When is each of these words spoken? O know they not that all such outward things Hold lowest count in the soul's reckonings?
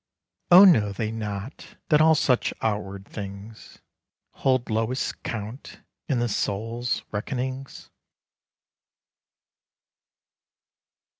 O 0.49 0.65
know 0.65 0.91
they 0.91 1.11
not 1.11 1.77
that 1.89 2.01
all 2.01 2.15
such 2.15 2.55
outward 2.63 3.05
things 3.05 3.77
Hold 4.31 4.71
lowest 4.71 5.21
count 5.21 5.81
in 6.09 6.17
the 6.17 6.27
soul's 6.27 7.03
reckonings? 7.11 7.91